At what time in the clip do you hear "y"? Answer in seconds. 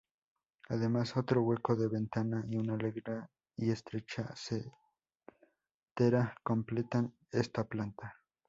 2.49-2.57, 3.55-3.69